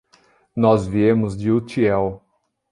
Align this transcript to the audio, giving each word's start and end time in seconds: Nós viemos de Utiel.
Nós 0.55 0.87
viemos 0.87 1.37
de 1.37 1.51
Utiel. 1.51 2.23